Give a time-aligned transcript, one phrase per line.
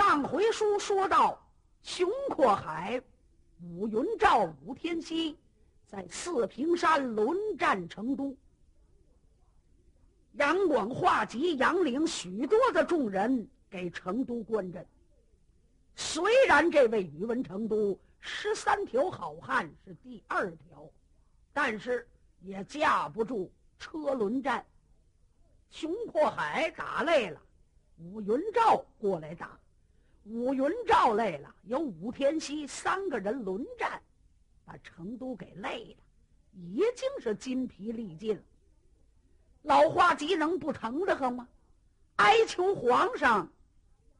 [0.00, 1.38] 上回书说到，
[1.82, 3.02] 熊阔海、
[3.62, 5.36] 武云照、武天锡
[5.86, 8.34] 在四平山轮战成都。
[10.32, 14.84] 杨广、化及、杨凌许多的众人给成都关阵。
[15.94, 20.90] 虽然这位宇文成都十三条好汉是第二条，
[21.52, 22.08] 但是
[22.40, 24.64] 也架不住车轮战。
[25.68, 27.38] 熊阔海打累了，
[27.98, 29.59] 武云照过来打；
[30.30, 34.00] 武云照累了，有武天锡三个人轮战，
[34.64, 36.04] 把成都给累了，
[36.52, 38.42] 已经是筋疲力尽了。
[39.62, 41.48] 老华吉能不疼的很吗？
[42.16, 43.50] 哀求皇上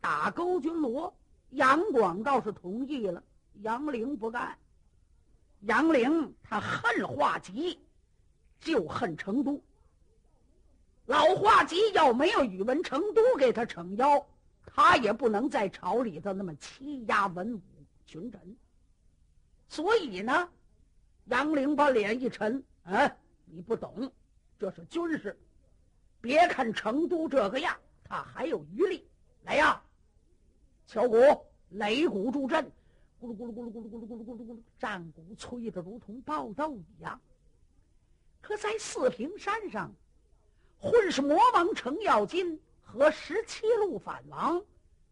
[0.01, 1.15] 打勾军罗，
[1.51, 3.23] 杨广倒是同意了，
[3.61, 4.59] 杨凌不干。
[5.61, 7.79] 杨凌他恨华吉，
[8.59, 9.63] 就恨成都。
[11.07, 14.27] 老华吉要没有宇文成都给他撑腰，
[14.73, 17.61] 他也不能在朝里头那么欺压文武
[18.07, 18.57] 群臣。
[19.69, 20.49] 所以呢，
[21.27, 24.11] 杨凌把脸一沉，嗯，你不懂。
[24.59, 25.39] 这是军事，
[26.21, 29.07] 别看成都这个样，他还有余力。
[29.45, 29.83] 来呀，
[30.87, 31.17] 敲鼓，
[31.73, 32.65] 擂鼓助阵，
[33.21, 37.21] 咕噜咕噜咕噜咕噜咕噜咕噜咕噜咕噜，战鼓催得如同爆豆一样。
[38.43, 39.95] 可在四平山上，
[40.79, 42.61] 混世魔王程咬金
[42.93, 44.61] 和十七路反王，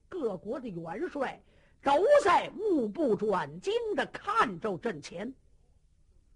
[0.09, 1.41] 各国的元帅
[1.81, 5.33] 都在目不转睛的看着阵前。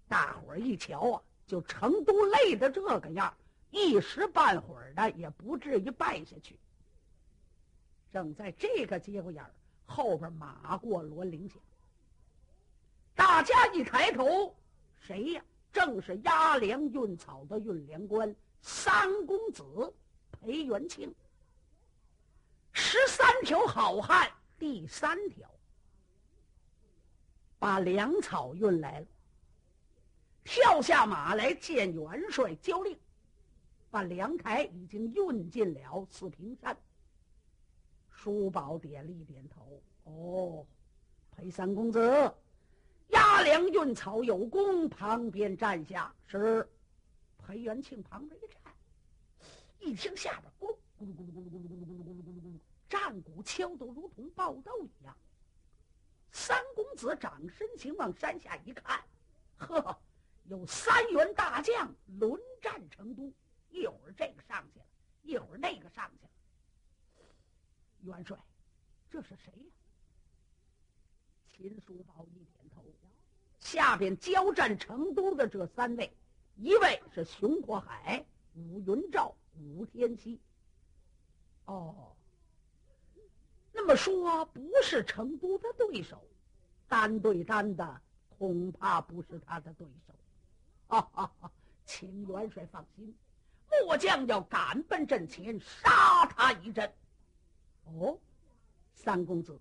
[0.07, 1.21] 大伙儿一瞧啊！
[1.45, 3.35] 就成都累的这个样，
[3.71, 6.57] 一时半会儿的也不至于败下去。
[8.11, 9.51] 正在这个节骨眼儿，
[9.85, 11.57] 后边马过罗铃响，
[13.13, 14.55] 大家一抬头，
[14.99, 15.43] 谁呀？
[15.73, 19.93] 正是押粮运草的运粮官三公子
[20.31, 21.13] 裴元庆。
[22.73, 25.49] 十三条好汉，第三条，
[27.59, 29.07] 把粮草运来了。
[30.43, 32.97] 跳下马来见元帅交令，
[33.89, 36.75] 把粮台已经运进了四平山。
[38.09, 40.65] 叔宝点了一点头，哦，
[41.31, 41.99] 裴三公子，
[43.09, 46.13] 押粮运草有功，旁边站下。
[46.25, 46.67] 是，
[47.37, 48.59] 裴元庆旁边一站，
[49.79, 50.72] 一听下边
[52.93, 55.17] 战鼓敲得如同爆豆一样。
[56.31, 59.03] 三公子长身形往山下一看，
[59.57, 59.99] 呵。
[60.43, 63.33] 有三员大将轮战成都，
[63.69, 64.85] 一会儿这个上去了，
[65.23, 66.31] 一会儿那个上去了。
[68.01, 68.37] 元帅，
[69.09, 69.71] 这是谁呀？
[71.49, 72.83] 秦叔宝一点头，
[73.59, 76.15] 下边交战成都的这三位，
[76.57, 78.23] 一位是熊阔海、
[78.53, 80.39] 武云照、武天锡。
[81.65, 82.13] 哦，
[83.83, 86.17] 这么说不是成都的对手，
[86.87, 90.13] 单对单的恐怕不是他的对手。
[90.87, 91.51] 哈哈哈！
[91.85, 93.13] 请元帅放心，
[93.85, 96.89] 末将要赶奔阵前，杀他一阵。
[97.83, 98.17] 哦，
[98.93, 99.59] 三公子，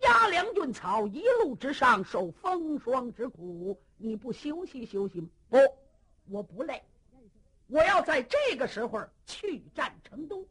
[0.00, 5.28] 押粮运草一路之上受风霜之苦，你不休息休息吗？
[5.50, 5.58] 不，
[6.30, 6.82] 我不累，
[7.66, 10.48] 我要在这个时候去战成都。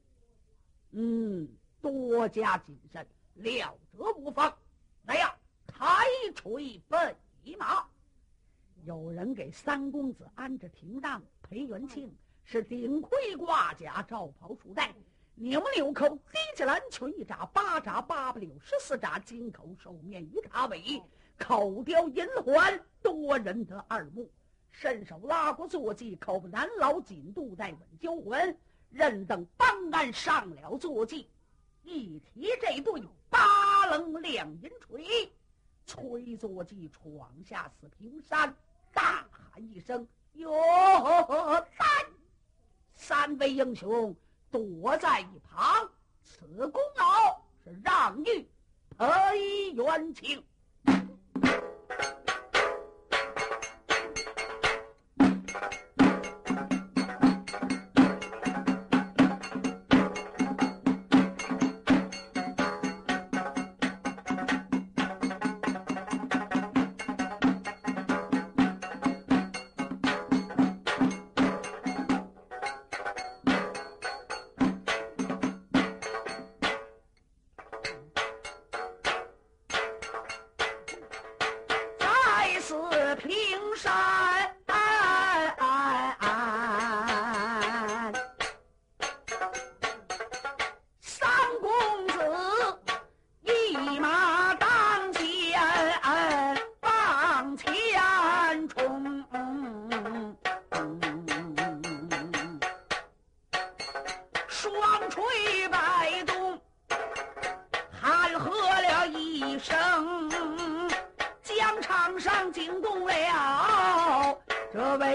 [0.92, 1.48] 嗯，
[1.82, 3.06] 多加谨慎，
[3.36, 4.56] 了得无妨。
[5.06, 6.06] 来呀，抬
[6.36, 7.84] 锤奔一马。
[8.86, 14.94] 有人给三公子安着停当，裴元庆是顶盔挂甲，罩袍束带，
[15.36, 21.02] 扭纽扣，低起蓝裙一扎，八扎八不溜十四扎，金口手面鱼叉尾，
[21.38, 24.30] 口叼银环，多人得二目。
[24.70, 28.56] 伸手拉过坐骑，口不难牢，紧肚带稳交环，
[28.90, 31.30] 任等帮鞍上了坐骑，
[31.84, 35.32] 一提这对八棱两银锤，
[35.86, 38.56] 催坐骑闯下四平山。
[38.94, 40.52] 大喊一声：“哟！”
[41.78, 41.88] 三
[42.94, 44.16] 三位英雄
[44.50, 45.90] 躲在一旁，
[46.24, 48.48] 此功劳是让与
[48.98, 50.44] 裴元庆。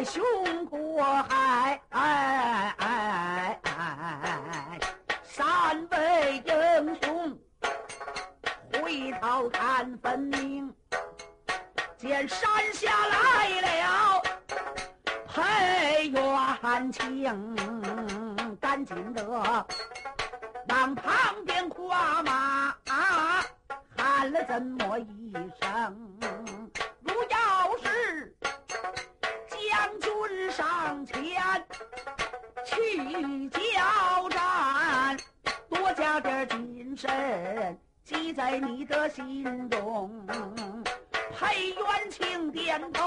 [0.07, 1.81] 这位熊国海，
[5.25, 7.37] 三位英雄
[8.73, 10.73] 回头看分明，
[11.99, 14.23] 见山下来了
[15.27, 19.67] 裴元庆，赶紧的。
[20.69, 22.75] 往旁边跨马，
[23.97, 25.97] 喊了这么一声
[30.57, 31.23] ：“上前
[32.65, 35.15] 去交战，
[35.69, 40.27] 多加点谨慎，记在你的心中。”
[41.39, 43.03] 裴元庆点头，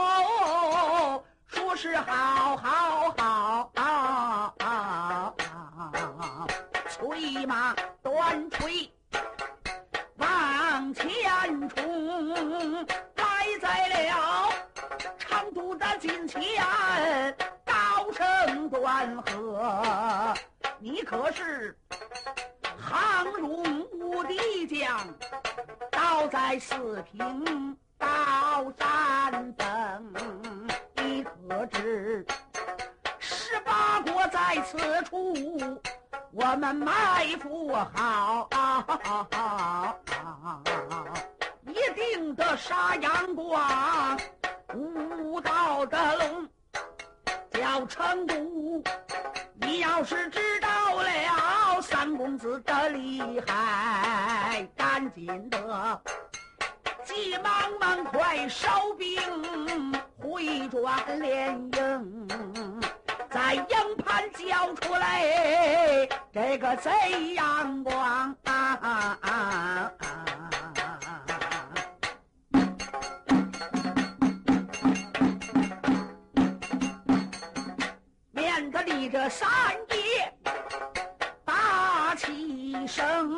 [1.48, 3.72] 说是好，好，好。
[3.74, 6.48] 啊啊啊啊
[6.88, 8.88] 催马断锤
[10.18, 11.10] 往前
[11.70, 12.86] 冲，
[13.16, 13.26] 来
[13.60, 14.49] 在了
[16.00, 16.42] 成都的近前，
[17.66, 20.34] 高声断喝
[20.80, 21.78] ：“你可是
[22.78, 24.98] 杭荣无敌将，
[25.92, 28.08] 倒在四平刀
[28.78, 30.14] 山等，
[30.96, 32.26] 你可知
[33.20, 35.34] 十八国在此处？”
[36.32, 38.48] 我们埋伏好，
[41.66, 44.18] 一定得杀杨广，
[44.74, 46.48] 无道的龙
[47.52, 48.84] 叫成都。
[49.62, 56.02] 你要是知道了三公子的厉害，赶紧的
[57.04, 58.68] 急忙忙快收
[58.98, 59.20] 兵，
[60.18, 62.40] 回转连营。
[63.30, 63.64] 在营
[64.04, 68.60] 盘交出来这个贼阳光，面
[79.30, 79.48] 子里这三
[79.96, 80.34] 爷
[81.46, 83.30] 大气声，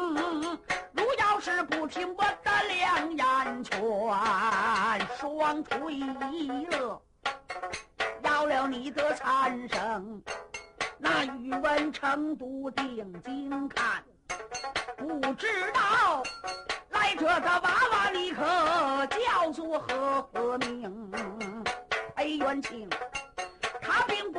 [0.93, 3.79] 如要是不听我的两言劝，
[5.17, 5.99] 双锤
[6.69, 7.01] 了。
[8.21, 10.21] 到了你的残生，
[10.97, 14.01] 那宇文成都定睛看，
[14.97, 16.23] 不知道
[16.91, 18.41] 来这个娃娃你可
[19.07, 21.11] 叫做何名？
[22.15, 22.87] 裴元庆，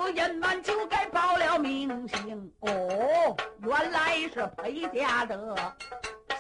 [0.02, 2.52] 不隐瞒，就该报了名姓。
[2.58, 5.56] 哦，原来是裴家的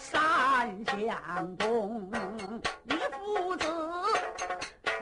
[0.00, 2.10] 三相公，
[2.82, 3.68] 你父子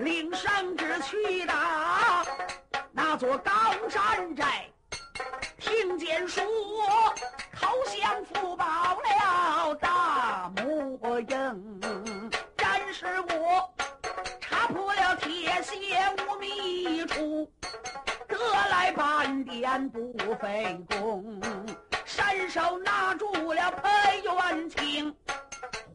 [0.00, 2.22] 领圣旨去打。
[2.92, 3.50] 那座高
[3.88, 4.68] 山寨，
[20.36, 21.40] 费功，
[22.04, 25.14] 伸手拿住了裴元庆，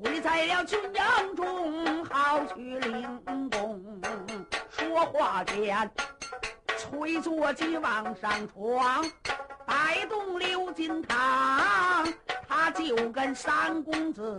[0.04, 4.02] 会在了军营中好去领功。
[4.70, 5.92] 说话间。
[6.78, 9.04] 催坐骑往上闯，
[9.66, 12.06] 摆动刘金堂，
[12.48, 14.38] 他就跟三公子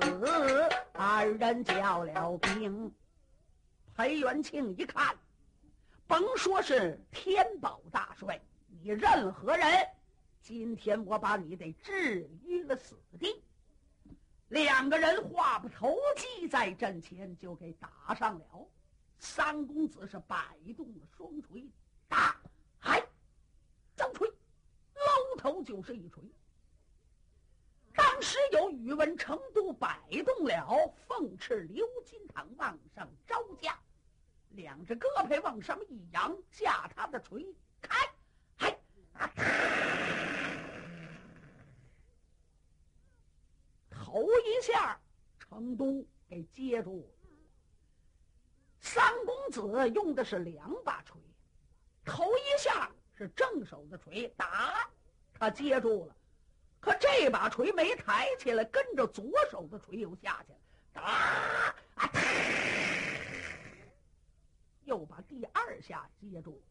[0.93, 2.93] 二人叫了兵。
[3.97, 5.17] 裴元庆一看，
[6.07, 8.41] 甭说是天宝大帅，
[8.83, 9.89] 你任何人，
[10.43, 13.43] 今天我把你得置于了死地。
[14.49, 18.69] 两个人话不投机，在阵前就给打上了。
[19.19, 21.67] 三公子是摆动了双锤。
[22.07, 22.41] 打，
[22.79, 23.05] 嗨，
[23.97, 26.23] 张锤，搂头就是一锤。
[27.95, 33.79] 当时有宇文成都摆动了凤翅鎏金堂往上招架，
[34.51, 37.45] 两只胳膊往上一扬，架他的锤
[37.81, 37.97] 开，
[43.91, 44.99] 头一下
[45.39, 47.09] 成都给接住。
[48.81, 51.21] 三公子用的是两把锤。
[52.05, 54.89] 头一下是正手的锤打，
[55.35, 56.17] 他接住了，
[56.79, 60.59] 可这把锤没抬起来，跟着左手的锤又下去了，
[60.93, 61.75] 打啊！
[64.85, 66.63] 又把第二下接住，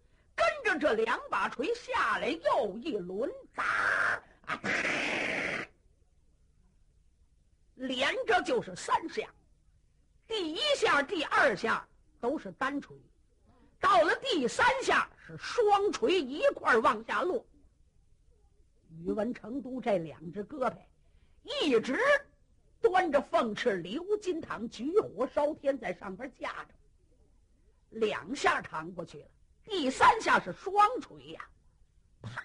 [0.65, 3.63] 着这两把锤下来，又一轮打
[4.47, 4.59] 啊！
[7.75, 9.29] 连着就是三下，
[10.27, 11.87] 第一下、第二下
[12.19, 12.97] 都是单锤。
[13.79, 17.45] 到了第三下，是双锤一块往下落。
[19.03, 20.77] 宇文成都这两只胳膊
[21.43, 21.99] 一直
[22.81, 26.69] 端着凤翅鎏金汤，举火烧天，在上边架着。
[27.89, 29.27] 两下趟过去了，
[29.65, 31.49] 第三下是双锤呀，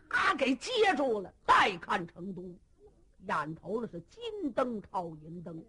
[0.09, 1.33] 啪给接住了。
[1.47, 2.43] 再看成都，
[3.27, 5.63] 眼头了是金灯套银灯，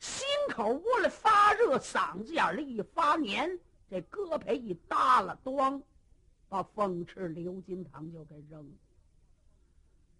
[0.00, 3.58] 心口窝里发热，嗓子眼里一发黏，
[3.88, 5.80] 这胳膊一耷拉，咣，
[6.48, 8.74] 把凤翅鎏金堂就给扔了。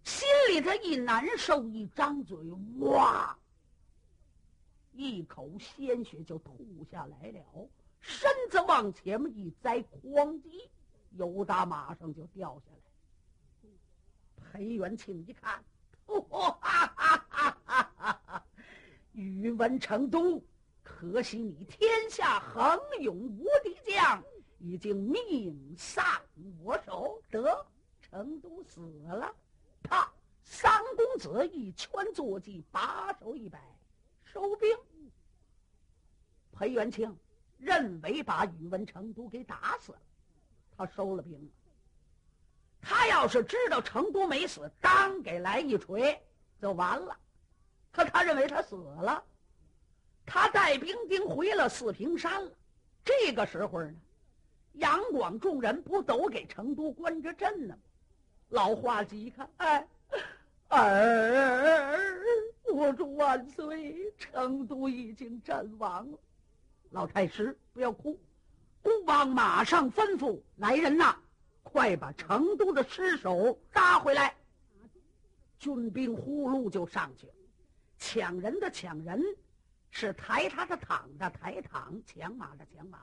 [0.03, 2.37] 心里头一难受，一张嘴，
[2.79, 3.37] 哇，
[4.93, 7.69] 一口鲜血就吐下来了。
[7.99, 10.69] 身子往前面一栽，哐叽，
[11.11, 13.71] 由打马上就掉下来。
[14.35, 15.63] 裴元庆一看，
[16.05, 18.45] 哈哈哈哈哈哈！
[19.13, 20.41] 宇文成都，
[20.83, 24.23] 可惜你天下横勇无敌将，
[24.59, 26.05] 已经命丧
[26.61, 27.65] 我手，得
[28.01, 29.33] 成都死了。
[29.83, 30.11] 啪
[30.43, 33.59] 三公子一圈坐骑，把手一摆，
[34.23, 34.69] 收兵。
[36.51, 37.15] 裴元庆。
[37.59, 39.99] 认为把宇文成都给打死了，
[40.77, 41.51] 他收了兵。
[42.81, 46.21] 他要是知道成都没死，当给来一锤
[46.61, 47.17] 就完了。
[47.91, 49.23] 可他认为他死了，
[50.25, 52.51] 他带兵丁回了四平山了。
[53.03, 53.93] 这个时候呢，
[54.73, 57.79] 杨广众人不都给成都关着阵呢吗？
[58.49, 59.87] 老画戟一看，哎，
[60.69, 62.19] 儿，
[62.71, 66.17] 我祝万岁，成都已经阵亡了。
[66.91, 68.17] 老太师，不要哭。
[68.87, 71.13] 孤王马上吩咐来人呐，
[71.61, 74.33] 快把成都的尸首搭回来。
[75.59, 77.27] 军兵呼噜就上去，
[77.97, 79.21] 抢人的抢人，
[79.89, 82.99] 是抬他的躺着抬躺，抢马的抢马，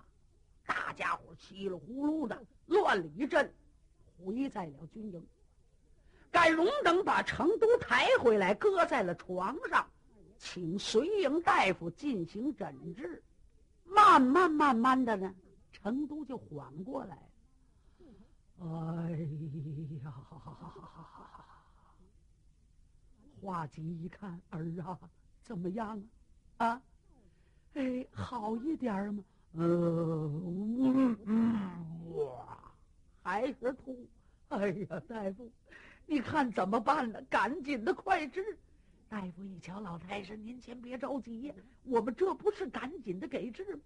[0.64, 3.52] 大家伙稀里呼噜的乱了一阵，
[4.16, 5.22] 回在了军营。
[6.30, 9.86] 赶荣等把成都抬回来，搁在了床上，
[10.38, 13.22] 请随营大夫进行诊治。
[13.84, 15.34] 慢慢慢慢的呢，
[15.74, 17.18] 成都就缓过来。
[18.60, 19.10] 哎
[20.02, 20.14] 呀，
[23.40, 24.98] 华吉一看儿啊，
[25.42, 26.00] 怎么样
[26.58, 26.68] 啊？
[26.68, 26.82] 啊，
[27.74, 29.24] 哎，好一点吗？
[29.54, 32.72] 嗯嗯，哇，
[33.22, 34.08] 还是吐。
[34.48, 35.50] 哎呀，大夫，
[36.06, 37.20] 你看怎么办呢？
[37.28, 38.56] 赶紧的，快治！
[39.08, 43.82] 大夫一瞧，老太师，您先别着急呀，我们这不是赶紧的给治吗？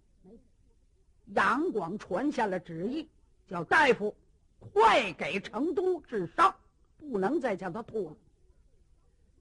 [1.35, 3.07] 杨广传下了旨意，
[3.47, 4.15] 叫大夫
[4.59, 6.55] 快给成都治伤，
[6.97, 8.15] 不能再叫他吐了。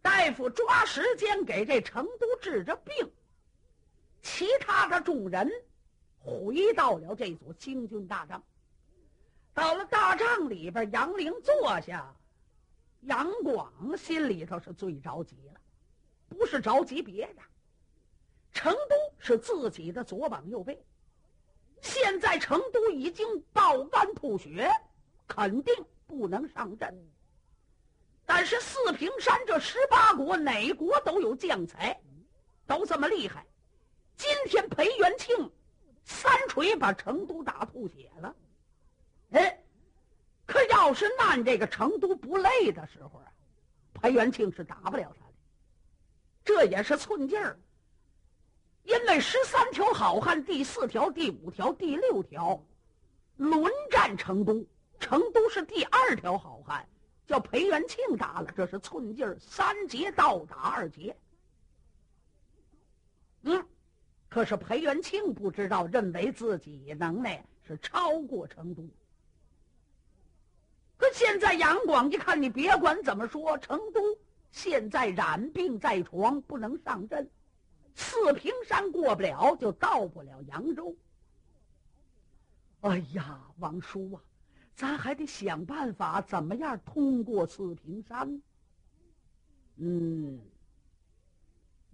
[0.02, 3.10] 大夫抓时间给这成都治着病，
[4.22, 5.50] 其他的众人
[6.18, 8.42] 回到了这座清军大帐。
[9.54, 12.14] 到了大帐里边，杨凌坐下，
[13.02, 15.60] 杨广心里头是最着急了。
[16.28, 17.42] 不是着急别的，
[18.52, 20.78] 成都是自己的左膀右臂，
[21.80, 24.70] 现在成都已经爆肝吐血，
[25.26, 25.74] 肯定
[26.06, 26.94] 不能上阵。
[28.26, 31.98] 但是四平山这十八国哪国都有将才，
[32.66, 33.46] 都这么厉害。
[34.16, 35.50] 今天裴元庆
[36.04, 38.34] 三锤把成都打吐血了，
[39.30, 39.62] 哎，
[40.44, 43.32] 可要是按这个成都不累的时候啊，
[43.94, 45.32] 裴元庆是打不了他的。
[46.44, 47.58] 这也是寸劲儿，
[48.84, 52.64] 因为十三条好汉，第四条、第五条、第六条
[53.36, 54.66] 轮战成都，
[54.98, 56.88] 成都是第二条好汉，
[57.26, 61.16] 叫裴元庆打了，这是寸劲儿，三节倒打二节。
[63.42, 63.64] 嗯，
[64.28, 68.88] 可是裴元庆不知道，认为自己能耐是超过成都。
[70.96, 74.00] 可现在杨广一看，你别管怎么说，成都。
[74.50, 77.30] 现在染病在床，不能上阵。
[77.98, 80.94] 四平山过不了，就到不了扬州。
[82.82, 84.22] 哎呀，王叔啊，
[84.76, 88.40] 咱还得想办法，怎么样通过四平山？
[89.78, 90.40] 嗯，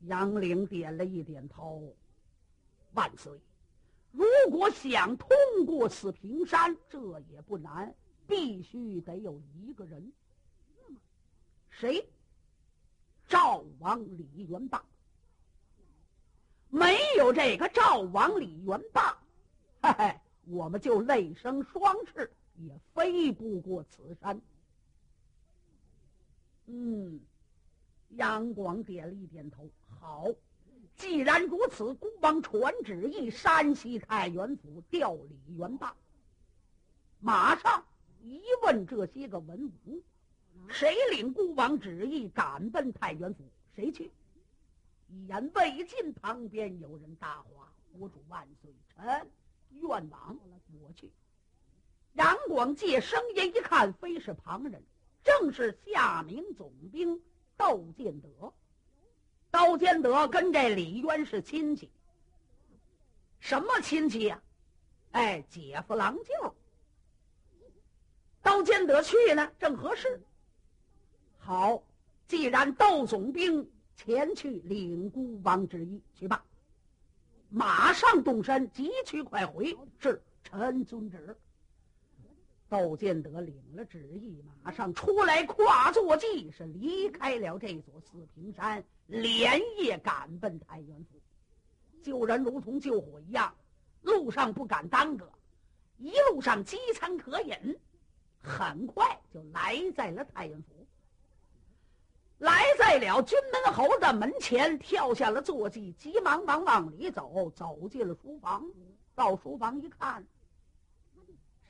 [0.02, 1.96] 杨凌点了一点头。
[2.92, 3.40] 万岁，
[4.12, 5.30] 如果想通
[5.64, 7.94] 过四平山，这也不难，
[8.26, 10.12] 必须得有一个人。
[11.70, 12.06] 谁？
[13.26, 14.84] 赵王李元霸，
[16.74, 19.16] 没有这个赵王李元霸，
[19.80, 24.40] 嘿嘿，我们就累生双翅也飞不过此山。
[26.66, 27.20] 嗯，
[28.16, 29.70] 杨广点了一点头。
[30.00, 30.26] 好，
[30.96, 35.94] 既然如此，孤王传旨意，山西太原府调李元霸。
[37.20, 37.84] 马上
[38.20, 40.02] 一问这些个文武。
[40.68, 43.44] 谁领孤王旨意赶奔太原府？
[43.76, 44.10] 谁去？
[45.08, 49.30] 一言未尽，旁边有人大话：“国主万岁，臣
[49.70, 50.38] 愿往。”
[50.82, 51.10] 我去。
[52.14, 54.82] 杨广借声音一看，非是旁人，
[55.22, 57.20] 正是夏明总兵
[57.56, 58.52] 窦建德。
[59.50, 61.90] 窦建德跟这李渊是亲戚，
[63.38, 64.42] 什么亲戚呀？
[65.12, 66.54] 哎，姐夫郎舅。
[68.42, 70.20] 窦建德去呢，正合适。
[71.38, 71.82] 好，
[72.26, 76.44] 既然窦总兵前去领孤王旨意，去吧。
[77.48, 79.76] 马上动身，急去快回。
[79.98, 81.36] 是臣遵旨。
[82.68, 91.20] 窦建德领了旨意，马上出来，跨坐骑，是离开了这座四平山，连夜赶奔太原府。
[92.02, 93.54] 救人如同救火一样，
[94.02, 95.30] 路上不敢耽搁，
[95.98, 97.78] 一路上饥餐渴饮，
[98.42, 100.73] 很快就来在了太原府。
[102.44, 108.62] 来在了军门侯的门前，跳下了坐骑，急忙忙往里走，走进了书房。
[109.14, 110.22] 到书房一看。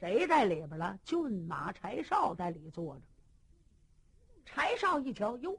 [0.00, 0.98] 谁在里边了？
[1.04, 3.02] 骏马柴少在里坐着。
[4.44, 5.56] 柴少一瞧，哟，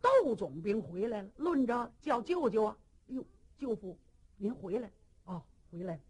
[0.00, 2.76] 窦总兵回来了，论着叫舅舅啊！
[3.08, 3.24] 哟，
[3.58, 3.98] 舅父，
[4.36, 4.88] 您回来
[5.24, 6.00] 哦，回来了。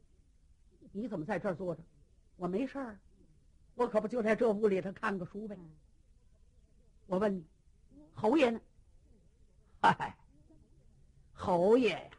[0.93, 1.83] 你怎么在这儿坐着？
[2.37, 2.99] 我没事儿，
[3.77, 5.57] 我可不就在这屋里头看个书呗。
[7.07, 7.45] 我问你，
[8.15, 8.61] 侯爷呢？
[9.81, 10.17] 嗨，
[11.33, 12.11] 侯爷呀，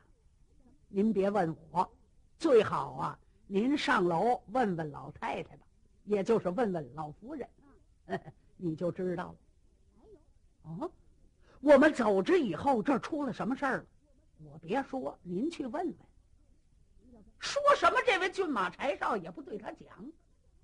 [0.89, 1.89] 您别问我，
[2.37, 3.19] 最好啊。
[3.47, 5.65] 您上楼问问老太太吧，
[6.05, 7.47] 也就是问问老夫人，
[8.57, 9.35] 你就知道了。
[10.63, 10.91] 哦，
[11.61, 13.85] 我们走之以后，这出了什么事儿了？
[14.39, 15.95] 我别说，您去问问。
[17.39, 17.97] 说什么？
[18.05, 20.11] 这位骏马柴少也不对他讲。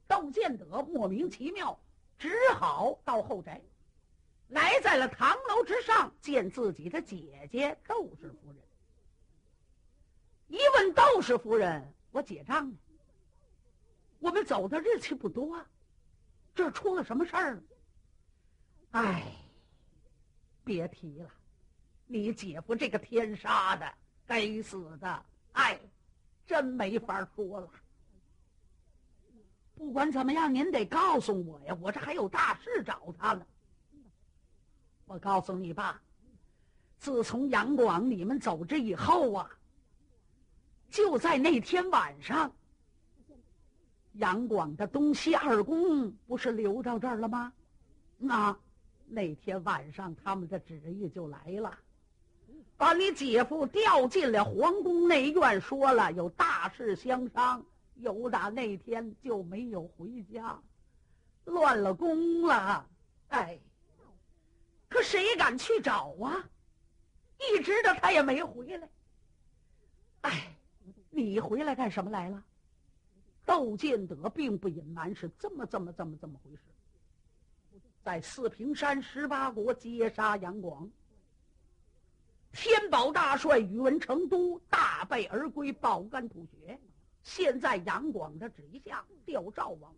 [0.07, 1.77] 窦建德莫名其妙，
[2.17, 3.61] 只好到后宅，
[4.49, 8.57] 来在了堂楼之上，见自己的姐姐窦氏夫人。
[10.47, 11.93] 一问窦氏夫人。
[12.11, 12.75] 我结账。
[14.17, 15.63] 我们走的日期不多，
[16.55, 17.63] 这出了什么事儿了？
[18.89, 19.31] 哎，
[20.63, 21.29] 别提了，
[22.07, 23.93] 你姐夫这个天杀的，
[24.25, 25.25] 该死的！
[25.51, 25.79] 哎，
[26.47, 27.69] 真没法说了。
[29.75, 33.45] 不管怎么样，您得告诉我呀，我这还有大事找他呢。
[35.09, 35.99] 我告诉你吧，
[36.99, 39.49] 自从杨广你们走之以后啊。
[40.91, 42.51] 就在那天晚上，
[44.13, 47.51] 杨广的东西二宫不是留到这儿了吗？
[48.19, 48.55] 那
[49.07, 51.75] 那天晚上他们的旨意就来了，
[52.77, 57.65] 把你姐夫调进了皇宫内院，说了有大事相商。
[57.95, 60.57] 由打那天就没有回家，
[61.45, 62.87] 乱了宫了。
[63.27, 63.59] 哎，
[64.89, 66.49] 可谁敢去找啊？
[67.39, 68.89] 一直的他也没回来。
[70.21, 70.55] 哎。
[71.11, 72.41] 你回来干什么来了？
[73.43, 76.61] 窦建德并不隐瞒，是这么这么这么这么回事。
[78.03, 80.89] 在四平山十八国截杀杨广，
[82.53, 86.79] 天宝大帅宇文成都大败而归，爆肝吐血。
[87.23, 89.93] 现在杨广的旨意下调赵王。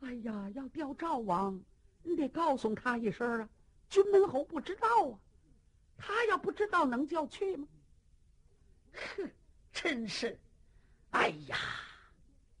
[0.00, 1.60] 哎呀，要调赵王，
[2.02, 3.48] 你得告诉他一声啊！
[3.88, 5.18] 君门侯不知道啊，
[5.96, 7.66] 他要不知道能叫去吗？
[8.92, 9.30] 哼！
[9.72, 10.38] 真是，
[11.10, 11.56] 哎呀，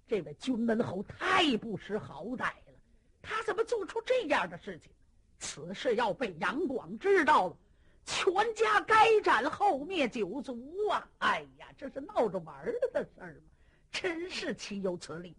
[0.06, 2.72] 这位君门侯太不识好歹了！
[3.20, 4.90] 他怎么做出这样的事情？
[5.38, 7.56] 此事要被杨广知道了，
[8.04, 11.08] 全家该斩后灭九族啊！
[11.18, 13.40] 哎呀，这是闹着玩的事儿吗？
[13.90, 15.36] 真是岂有此理！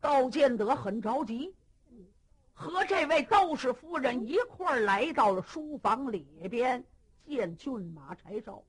[0.00, 1.54] 窦建德很着急，
[2.58, 6.82] 和这位窦氏夫人一块儿来到了书房里边
[7.26, 8.62] 见骏马柴少。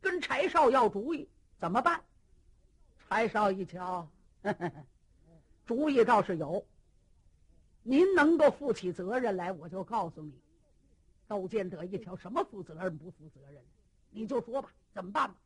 [0.00, 2.00] 跟柴少要主意怎么办？
[3.08, 4.08] 柴少一瞧，
[5.66, 6.64] 主意倒是有。
[7.82, 10.40] 您能够负起责任来，我就告诉你。
[11.26, 13.60] 窦建德一瞧，什么负责任不负责任？
[14.10, 15.36] 你就说吧，怎么办吧？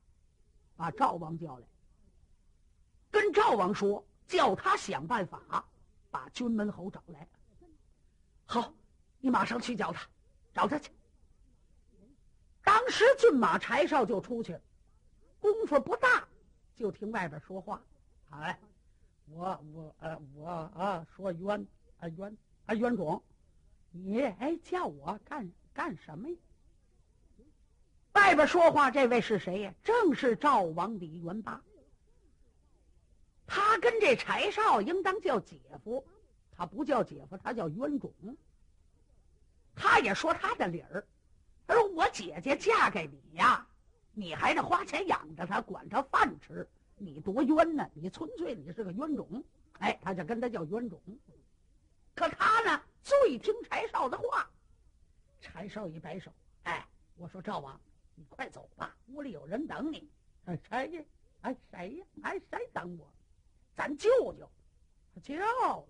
[0.76, 1.66] 把赵王叫来，
[3.10, 5.64] 跟赵王说，叫他想办法
[6.10, 7.26] 把军门侯找来。
[8.44, 8.72] 好，
[9.20, 10.08] 你马上去找他，
[10.54, 10.90] 找他去。
[12.62, 14.60] 当时骏马柴少就出去了，
[15.40, 16.26] 功夫不大，
[16.74, 17.82] 就听外边说话。
[18.30, 18.58] 哎，
[19.26, 21.66] 我我呃我啊说冤
[21.98, 23.22] 啊冤啊冤种，
[23.90, 26.36] 你哎叫我干干什么呀？
[28.12, 29.74] 外边说话这位是谁呀？
[29.82, 31.62] 正是赵王李元霸。
[33.48, 36.06] 他跟这柴少应当叫姐夫，
[36.52, 38.12] 他不叫姐夫，他叫冤种。
[39.74, 41.04] 他也说他的理儿。
[41.66, 43.66] 他说：“我姐姐嫁给你呀，
[44.12, 47.88] 你还得花钱养着她，管她饭吃，你多冤呢！
[47.94, 49.42] 你纯粹你是个冤种。”
[49.80, 51.00] 哎，他就跟他叫冤种。
[52.14, 54.50] 可他呢，最听柴少的话。
[55.40, 56.32] 柴少一摆手
[56.64, 57.80] ：“哎，我说赵王，
[58.14, 60.10] 你快走吧，屋里有人等你。”
[60.46, 61.06] 哎，谁？
[61.42, 62.06] 哎，谁呀？
[62.22, 63.10] 哎，谁等我？
[63.78, 64.50] 咱舅舅。
[65.22, 65.36] 舅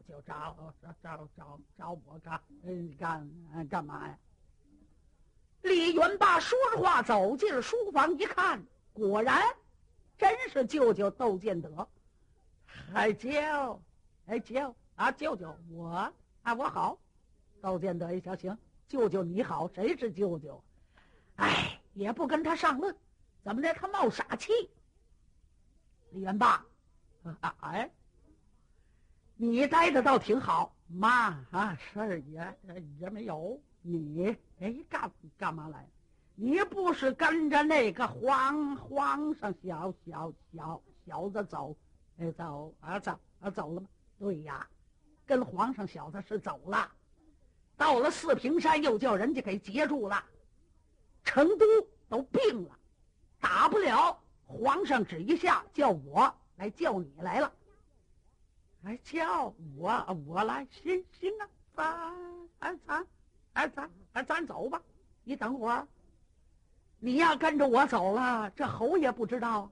[0.07, 4.19] 舅找找找找找我干嗯干干嘛呀？
[5.63, 9.43] 李元霸说着话走进了书房，一看，果然
[10.19, 11.89] 真是舅舅窦建德。
[12.93, 13.83] 哎舅，
[14.27, 16.99] 哎舅啊舅舅我啊我好。
[17.63, 20.63] 窦建德一瞧，行，舅舅你好，谁是舅舅？
[21.37, 22.95] 哎，也不跟他上论，
[23.43, 23.73] 怎么的？
[23.73, 24.53] 他冒傻气。
[26.11, 26.65] 李元霸，
[27.41, 27.91] 啊哎。
[29.37, 32.59] 你待的倒挺好，妈啊，事儿也
[32.99, 33.61] 也没有。
[33.83, 35.89] 你哎，干干嘛来？
[36.35, 41.77] 你不是跟着那个皇皇上小小小小子走？
[42.19, 43.89] 哎，走啊走啊走了吗？
[44.19, 44.69] 对呀，
[45.25, 46.91] 跟皇上小子是走了，
[47.77, 50.25] 到了四平山，又叫人家给截住了。
[51.23, 51.65] 成都
[52.09, 52.77] 都病了，
[53.39, 54.19] 打不了。
[54.45, 57.51] 皇上旨意下，叫我来叫你来了。
[58.83, 61.33] 来，叫我我来，行行
[61.75, 62.15] 啊，
[62.61, 63.07] 咱咱
[63.55, 64.81] 咱咱咱咱走吧。
[65.25, 65.87] 你等会儿，
[66.99, 69.71] 你要跟着我走了，这侯爷不知道，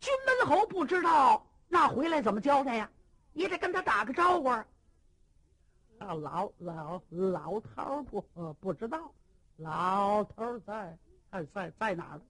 [0.00, 2.90] 军门侯不知道，那回来怎么交代呀？
[3.32, 4.48] 你得跟他打个招呼。
[4.48, 4.66] 啊，
[5.98, 8.20] 老老老头不
[8.60, 9.10] 不知道，
[9.56, 10.98] 老头在
[11.30, 12.20] 在在在哪儿？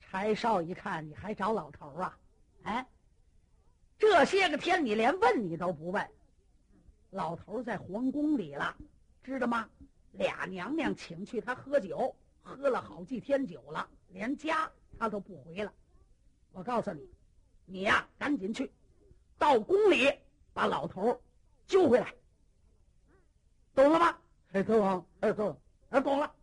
[0.00, 2.18] 柴少一看，你还找老头啊？
[2.64, 2.86] 哎。
[3.98, 6.10] 这些个天，你连问你都不问。
[7.10, 8.76] 老头在皇宫里了，
[9.22, 9.68] 知道吗？
[10.12, 15.72] 俩娘娘请去他喝酒，喝了好几天酒了，连家他都不回了。
[16.50, 17.08] 我告诉你，
[17.64, 18.70] 你呀，赶紧去，
[19.38, 20.12] 到宫里
[20.52, 21.22] 把老头
[21.66, 22.12] 揪回来，
[23.74, 24.18] 懂了吗？
[24.52, 26.34] 哎，懂，哎，懂，哎，懂了。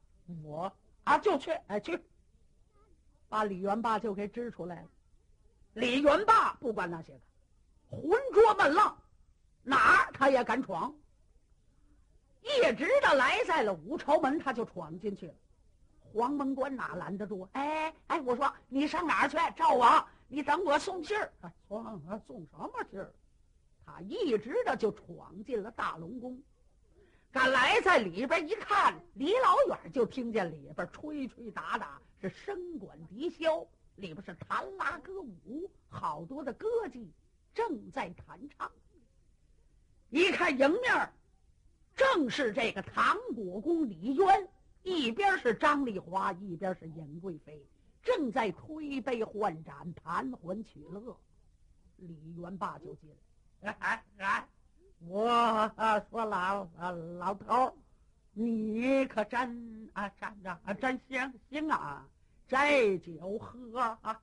[0.44, 0.72] 我
[1.04, 2.00] 啊，就去，哎，去，
[3.28, 4.90] 把李元霸就给支出来了。
[5.80, 7.20] 李元霸不管那些个。
[7.90, 8.98] 浑浊闷浪，
[9.64, 10.94] 哪儿他也敢闯。
[12.42, 15.34] 一直的来在了五朝门，他就闯进去了。
[16.12, 17.48] 黄门关哪拦得住？
[17.54, 19.38] 哎哎，我说你上哪儿去？
[19.56, 21.32] 赵王，你等我送信儿。
[21.68, 21.84] 送
[22.28, 23.14] 送什么信儿？
[23.86, 26.42] 他一直的就闯进了大龙宫。
[27.32, 33.68] 赶来在里边一看，离老远就听见里边吹吹打打，是笙管笛箫，
[34.00, 37.08] 里边是弹拉歌舞，好多的歌妓。
[37.54, 38.72] 正在弹唱，
[40.10, 41.14] 一看迎面
[41.96, 44.48] 正是这个唐国公李渊，
[44.84, 47.62] 一边是张丽华，一边是尹贵妃，
[48.02, 51.18] 正在推杯换盏、谈魂取乐。
[51.98, 53.10] 李元霸就进
[53.60, 54.48] 来，哎哎，
[55.00, 55.70] 我
[56.10, 56.66] 说老
[57.18, 57.78] 老头
[58.32, 62.08] 你可真啊真啊真行行啊，
[62.50, 64.20] 这酒喝啊，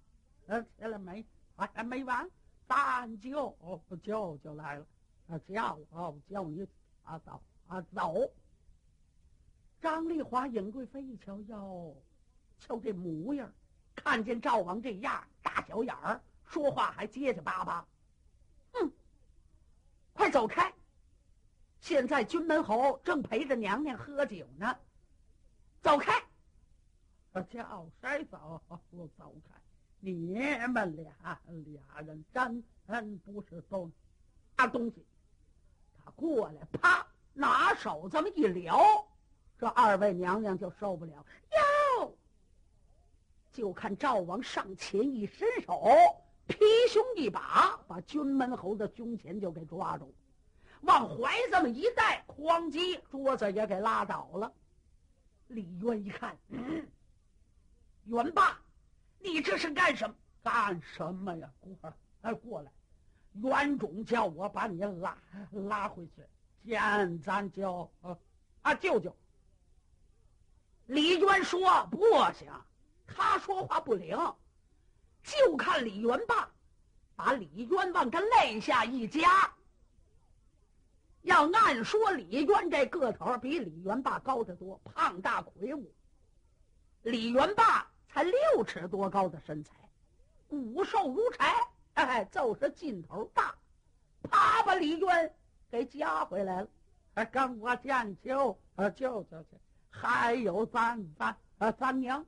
[0.47, 1.25] 呃，起来没？
[1.55, 2.29] 还没完。
[2.67, 3.57] 大舅
[4.03, 4.87] 舅舅来了，
[5.29, 6.67] 啊叫我叫你
[7.05, 8.29] 啊走啊走。
[9.81, 11.97] 张丽华、尹贵妃一瞧哟，
[12.59, 13.53] 瞧这模样，
[13.95, 17.87] 看见赵王这样，大小眼儿，说话还结结巴巴，
[18.73, 18.91] 哼，
[20.13, 20.75] 快走开！
[21.79, 24.77] 现在军门侯正陪着娘娘喝酒呢，
[25.81, 26.21] 走开！
[27.43, 28.61] 叫谁走？
[28.91, 29.55] 我走开！
[30.01, 30.13] 你
[30.69, 33.91] 们俩俩人真不是东
[34.57, 35.05] 啥东西。
[35.99, 38.79] 他过来，啪，拿手这么一撩，
[39.59, 41.25] 这二位娘娘就受不了。
[42.01, 42.17] 哟，
[43.53, 45.83] 就看赵王上前一伸手，
[46.47, 50.15] 劈胸一把，把军门侯的胸前就给抓住，
[50.83, 54.53] 往怀这么一带，哐叽，桌子也给拉倒了。
[55.49, 56.87] 李渊一看，嗯，
[58.07, 58.59] 元霸。
[59.19, 60.15] 你这是干什么？
[60.43, 61.51] 干什么呀？
[61.61, 62.71] 过来，哎，过来！
[63.33, 65.19] 袁种叫我把你拉
[65.51, 66.25] 拉回去，
[66.65, 67.91] 见咱舅
[68.63, 69.15] 啊舅舅。
[70.87, 71.99] 李渊说不
[72.33, 72.49] 行，
[73.07, 74.17] 他说话不灵，
[75.25, 76.49] 就看李元霸
[77.17, 79.53] 把李渊往他肋下一夹。
[81.23, 85.93] 要按说李渊这个头比李元霸高得多，胖大魁梧。
[87.03, 87.91] 李元霸。
[88.17, 89.75] 才六尺多高的身材，
[90.49, 91.55] 骨瘦如柴，
[91.93, 93.55] 哎，就是劲头大，
[94.23, 95.35] 啪把李渊
[95.71, 96.69] 给夹回来了。
[97.15, 99.59] 还跟我见酒，啊，舅舅去，
[99.91, 102.25] 还有咱咱啊咱娘。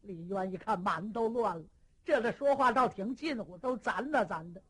[0.00, 1.64] 李渊一看，满都乱了。
[2.06, 4.62] 这个说话倒挺近乎，都咱的咱的。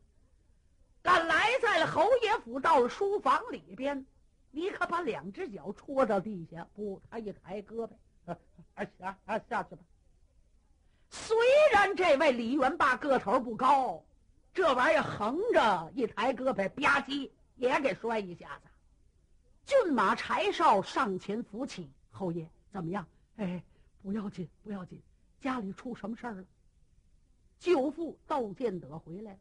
[1.01, 4.05] 赶来在侯爷府，到了书房里边，
[4.51, 8.35] 你可把两只脚戳到地下，不，他一抬胳膊，
[8.73, 9.81] 啊下啊下去吧。
[11.13, 11.37] 虽
[11.71, 14.03] 然这位李元霸个头不高，
[14.51, 18.69] 这玩意儿横着一抬胳膊，吧唧也给摔一下子。
[19.63, 23.05] 骏马柴少上前扶起侯爷，怎么样？
[23.37, 23.63] 哎，
[24.01, 24.99] 不要紧，不要紧。
[25.39, 26.43] 家里出什么事儿了？
[27.59, 29.39] 舅父窦建德回来了，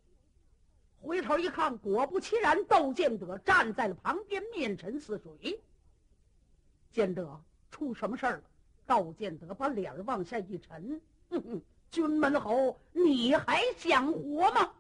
[1.01, 5.59] 回头一看，果不其然，窦建德站在了旁边，面沉似水。
[6.91, 8.43] 建德，出什么事儿了？
[8.87, 11.01] 窦建德把脸往下一沉，
[11.33, 14.71] 哼哼，军门侯，你还想活吗？